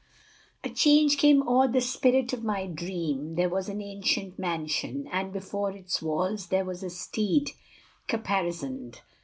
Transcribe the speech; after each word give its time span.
III 0.65 0.71
A 0.71 0.73
change 0.73 1.17
came 1.19 1.47
o'er 1.47 1.67
the 1.67 1.79
spirit 1.79 2.33
of 2.33 2.43
my 2.43 2.65
dream. 2.65 3.35
There 3.35 3.49
was 3.49 3.69
an 3.69 3.83
ancient 3.83 4.39
mansion, 4.39 5.07
and 5.11 5.31
before 5.31 5.69
Its 5.73 6.01
walls 6.01 6.47
there 6.47 6.65
was 6.65 6.81
a 6.81 6.89
steed 6.89 7.51
caparisoned. 8.07 9.01